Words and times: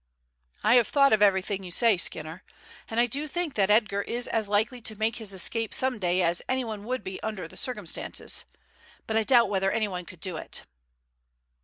"I 0.63 0.77
have 0.77 0.87
thought 0.87 1.13
of 1.13 1.21
everything 1.21 1.61
you 1.61 1.69
say, 1.69 1.95
Skinner, 1.95 2.43
and 2.89 2.99
I 2.99 3.05
do 3.05 3.27
think 3.27 3.53
that 3.53 3.69
Edgar 3.69 4.01
is 4.01 4.25
as 4.27 4.47
likely 4.47 4.81
to 4.81 4.95
make 4.97 5.17
his 5.17 5.31
escape 5.31 5.75
some 5.75 5.99
day 5.99 6.23
as 6.23 6.41
anyone 6.49 6.85
would 6.85 7.03
be 7.03 7.21
under 7.21 7.47
the 7.47 7.55
circumstances; 7.55 8.45
but 9.05 9.15
I 9.15 9.21
doubt 9.23 9.47
whether 9.49 9.69
anyone 9.71 10.05
could 10.05 10.19
do 10.19 10.37
it." 10.37 10.63